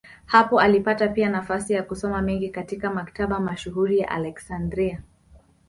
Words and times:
Hapa 0.25 0.61
alipata 0.63 1.07
pia 1.07 1.29
nafasi 1.29 1.73
ya 1.73 1.83
kusoma 1.83 2.21
mengi 2.21 2.49
katika 2.49 2.91
maktaba 2.93 3.39
mashuhuri 3.39 3.99
ya 3.99 4.09
Aleksandria. 4.09 5.01